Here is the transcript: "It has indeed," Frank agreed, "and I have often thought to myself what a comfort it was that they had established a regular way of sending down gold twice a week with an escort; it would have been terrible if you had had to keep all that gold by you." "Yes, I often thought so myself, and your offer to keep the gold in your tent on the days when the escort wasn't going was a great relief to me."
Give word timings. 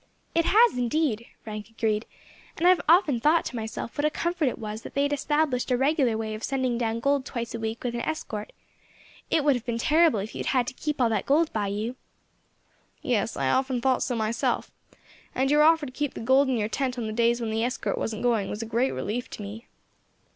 "It 0.33 0.45
has 0.45 0.75
indeed," 0.79 1.27
Frank 1.43 1.69
agreed, 1.69 2.07
"and 2.57 2.65
I 2.65 2.69
have 2.71 2.81
often 2.89 3.19
thought 3.19 3.45
to 3.45 3.55
myself 3.55 3.95
what 3.95 4.03
a 4.03 4.09
comfort 4.09 4.47
it 4.49 4.57
was 4.57 4.81
that 4.81 4.95
they 4.95 5.03
had 5.03 5.13
established 5.13 5.69
a 5.69 5.77
regular 5.77 6.17
way 6.17 6.33
of 6.33 6.41
sending 6.43 6.75
down 6.79 6.99
gold 7.01 7.23
twice 7.23 7.53
a 7.53 7.59
week 7.59 7.83
with 7.83 7.93
an 7.93 8.01
escort; 8.01 8.51
it 9.29 9.43
would 9.43 9.55
have 9.55 9.63
been 9.63 9.77
terrible 9.77 10.17
if 10.17 10.33
you 10.33 10.39
had 10.39 10.47
had 10.57 10.65
to 10.69 10.73
keep 10.73 10.99
all 10.99 11.09
that 11.09 11.27
gold 11.27 11.53
by 11.53 11.67
you." 11.67 11.97
"Yes, 13.03 13.37
I 13.37 13.51
often 13.51 13.79
thought 13.79 14.01
so 14.01 14.15
myself, 14.15 14.71
and 15.35 15.51
your 15.51 15.61
offer 15.61 15.85
to 15.85 15.91
keep 15.91 16.15
the 16.15 16.19
gold 16.19 16.49
in 16.49 16.57
your 16.57 16.67
tent 16.67 16.97
on 16.97 17.05
the 17.05 17.13
days 17.13 17.39
when 17.39 17.51
the 17.51 17.63
escort 17.63 17.95
wasn't 17.95 18.23
going 18.23 18.49
was 18.49 18.63
a 18.63 18.65
great 18.65 18.93
relief 18.93 19.29
to 19.29 19.43
me." 19.43 19.67